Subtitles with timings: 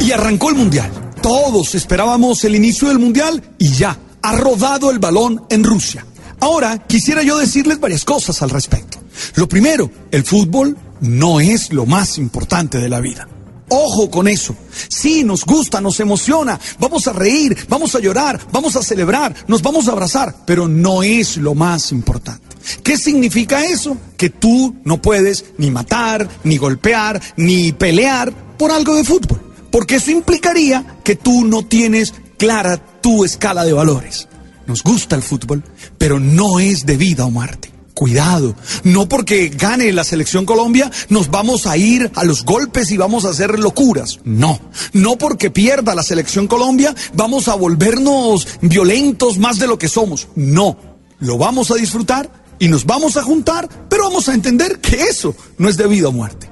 [0.00, 0.90] Y arrancó el Mundial.
[1.22, 6.06] Todos esperábamos el inicio del Mundial y ya, ha rodado el balón en Rusia.
[6.40, 8.98] Ahora quisiera yo decirles varias cosas al respecto.
[9.34, 13.28] Lo primero, el fútbol no es lo más importante de la vida.
[13.70, 14.56] Ojo con eso.
[14.88, 19.60] Sí, nos gusta, nos emociona, vamos a reír, vamos a llorar, vamos a celebrar, nos
[19.60, 22.56] vamos a abrazar, pero no es lo más importante.
[22.82, 23.96] ¿Qué significa eso?
[24.16, 29.40] Que tú no puedes ni matar, ni golpear, ni pelear por algo de fútbol.
[29.70, 34.28] Porque eso implicaría que tú no tienes clara tu escala de valores.
[34.66, 35.62] Nos gusta el fútbol,
[35.96, 37.72] pero no es de vida o muerte.
[37.94, 42.96] Cuidado, no porque gane la selección Colombia nos vamos a ir a los golpes y
[42.96, 44.20] vamos a hacer locuras.
[44.22, 44.60] No,
[44.92, 50.28] no porque pierda la selección Colombia vamos a volvernos violentos más de lo que somos.
[50.36, 50.76] No,
[51.18, 52.30] lo vamos a disfrutar
[52.60, 56.06] y nos vamos a juntar, pero vamos a entender que eso no es de vida
[56.06, 56.47] o muerte.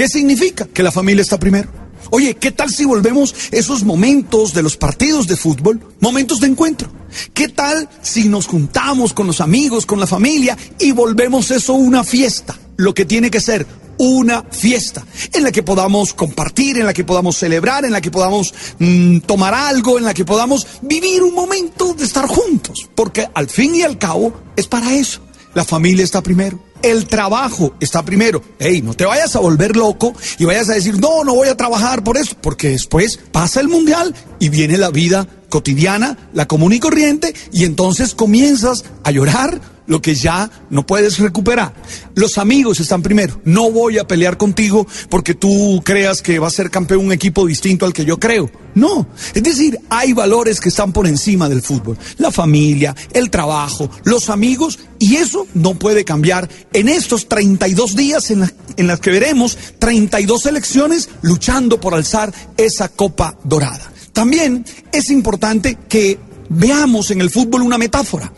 [0.00, 0.64] ¿Qué significa?
[0.64, 1.68] Que la familia está primero.
[2.08, 6.90] Oye, ¿qué tal si volvemos esos momentos de los partidos de fútbol, momentos de encuentro?
[7.34, 12.02] ¿Qué tal si nos juntamos con los amigos, con la familia y volvemos eso una
[12.02, 12.58] fiesta?
[12.78, 13.66] Lo que tiene que ser
[13.98, 18.10] una fiesta en la que podamos compartir, en la que podamos celebrar, en la que
[18.10, 22.88] podamos mm, tomar algo, en la que podamos vivir un momento de estar juntos.
[22.94, 25.20] Porque al fin y al cabo es para eso.
[25.52, 26.69] La familia está primero.
[26.82, 28.42] El trabajo está primero.
[28.58, 31.56] Ey, no te vayas a volver loco y vayas a decir, no, no voy a
[31.56, 36.72] trabajar por eso, porque después pasa el mundial y viene la vida cotidiana, la común
[36.72, 41.74] y corriente, y entonces comienzas a llorar lo que ya no puedes recuperar.
[42.14, 43.40] Los amigos están primero.
[43.44, 47.44] No voy a pelear contigo porque tú creas que va a ser campeón un equipo
[47.44, 48.48] distinto al que yo creo.
[48.76, 49.08] No.
[49.34, 51.98] Es decir, hay valores que están por encima del fútbol.
[52.18, 58.30] La familia, el trabajo, los amigos, y eso no puede cambiar en estos 32 días
[58.30, 63.90] en, en las que veremos 32 elecciones luchando por alzar esa copa dorada.
[64.12, 68.32] También es importante que veamos en el fútbol una metáfora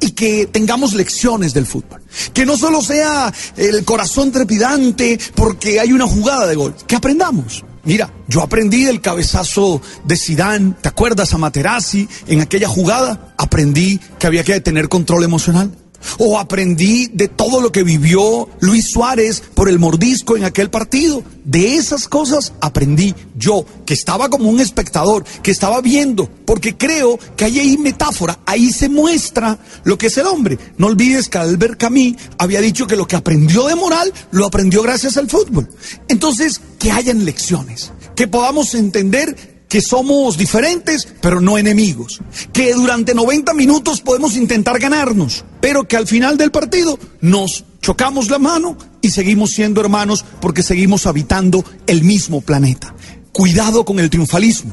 [0.00, 2.02] y que tengamos lecciones del fútbol.
[2.32, 7.64] Que no solo sea el corazón trepidante porque hay una jugada de gol, que aprendamos.
[7.84, 13.34] Mira, yo aprendí del cabezazo de Sidán, ¿te acuerdas a Materazzi en aquella jugada?
[13.38, 15.70] Aprendí que había que tener control emocional.
[16.18, 21.22] O aprendí de todo lo que vivió Luis Suárez por el mordisco en aquel partido.
[21.44, 27.18] De esas cosas aprendí yo, que estaba como un espectador, que estaba viendo, porque creo
[27.36, 30.58] que ahí hay metáfora, ahí se muestra lo que es el hombre.
[30.76, 34.82] No olvides que Albert Camus había dicho que lo que aprendió de moral lo aprendió
[34.82, 35.68] gracias al fútbol.
[36.08, 42.20] Entonces, que hayan lecciones, que podamos entender que somos diferentes, pero no enemigos,
[42.52, 48.28] que durante 90 minutos podemos intentar ganarnos, pero que al final del partido nos chocamos
[48.30, 52.96] la mano y seguimos siendo hermanos porque seguimos habitando el mismo planeta.
[53.30, 54.72] Cuidado con el triunfalismo.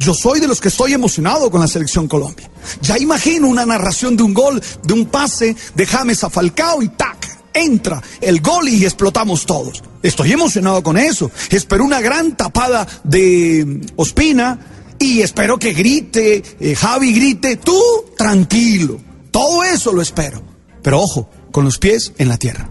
[0.00, 2.50] Yo soy de los que estoy emocionado con la selección Colombia.
[2.82, 6.88] Ya imagino una narración de un gol, de un pase de James a Falcao y
[6.88, 9.84] tac, entra el gol y explotamos todos.
[10.02, 11.30] Estoy emocionado con eso.
[11.50, 14.58] Espero una gran tapada de Ospina
[14.98, 17.80] y espero que grite, eh, Javi grite, tú
[18.16, 19.00] tranquilo.
[19.30, 20.42] Todo eso lo espero.
[20.82, 22.68] Pero ojo, con los pies en la tierra.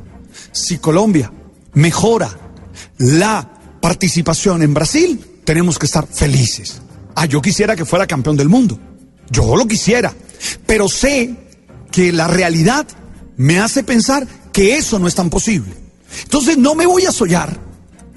[0.51, 1.31] Si Colombia
[1.73, 2.29] mejora
[2.97, 6.81] la participación en Brasil, tenemos que estar felices.
[7.15, 8.79] Ah, yo quisiera que fuera campeón del mundo.
[9.29, 10.13] Yo lo quisiera.
[10.65, 11.35] Pero sé
[11.91, 12.87] que la realidad
[13.37, 15.80] me hace pensar que eso no es tan posible.
[16.23, 17.59] Entonces no me voy a sollar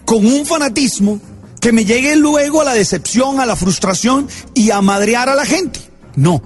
[0.05, 1.21] con un fanatismo
[1.61, 5.47] que me llegue luego a la decepción, a la frustración y a madrear a la
[5.47, 5.81] gente.
[6.17, 6.43] No,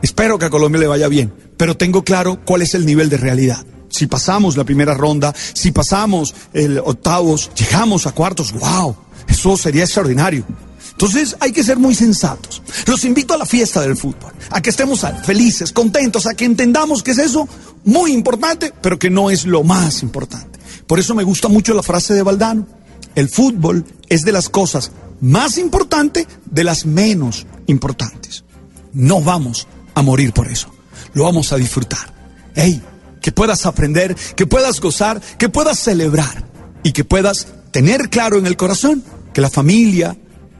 [0.00, 3.18] espero que a Colombia le vaya bien, pero tengo claro cuál es el nivel de
[3.18, 3.64] realidad.
[3.90, 8.96] Si pasamos la primera ronda, si pasamos el octavos, llegamos a cuartos, wow,
[9.28, 10.46] eso sería extraordinario.
[10.92, 12.62] Entonces hay que ser muy sensatos.
[12.86, 17.02] Los invito a la fiesta del fútbol, a que estemos felices, contentos, a que entendamos
[17.02, 17.48] que es eso
[17.84, 20.51] muy importante, pero que no es lo más importante.
[20.92, 22.66] Por eso me gusta mucho la frase de Valdano.
[23.14, 24.92] El fútbol es de las cosas
[25.22, 28.44] más importantes de las menos importantes.
[28.92, 30.68] No vamos a morir por eso.
[31.14, 32.12] Lo vamos a disfrutar.
[32.54, 32.82] Hey,
[33.22, 36.46] que puedas aprender, que puedas gozar, que puedas celebrar
[36.82, 39.02] y que puedas tener claro en el corazón
[39.32, 40.14] que la familia,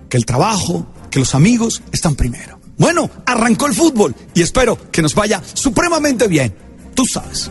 [0.08, 2.58] que el trabajo, que los amigos están primero.
[2.78, 6.54] Bueno, arrancó el fútbol y espero que nos vaya supremamente bien.
[6.94, 7.50] Tú sabes.